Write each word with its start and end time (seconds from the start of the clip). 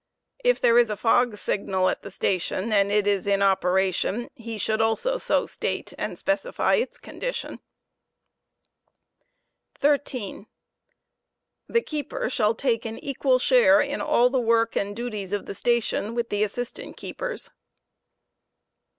If 0.43 0.59
there 0.59 0.79
is 0.79 0.89
a 0.89 0.97
fog 0.97 1.37
signal 1.37 1.87
at 1.87 2.01
the 2.01 2.09
station, 2.09 2.71
and 2.73 2.91
it 2.91 3.05
is 3.05 3.27
in 3.27 3.43
operation, 3.43 4.29
he 4.33 4.57
should 4.57 4.81
also 4.81 5.19
so 5.19 5.45
state, 5.45 5.93
and 5.95 6.17
specify 6.17 6.73
its 6.73 6.97
condition, 6.97 7.57
deeper 9.75 9.81
to 9.81 9.81
13, 9.81 10.47
The 11.67 11.81
keeper 11.81 12.31
shall 12.31 12.55
take 12.55 12.83
an. 12.83 12.97
equal 12.97 13.37
share 13.37 13.79
in 13.79 14.01
all 14.01 14.31
the 14.31 14.39
work 14.41 14.75
and 14.75 14.95
duties 14.95 15.33
of 15.33 15.45
the 15.45 15.53
station 15.53 15.81
share 15.81 16.01
duty* 16.05 16.15
* 16.15 16.15
with 16.15 16.29
the 16.29 16.43
assistant 16.45 16.97
keepers. 16.97 17.51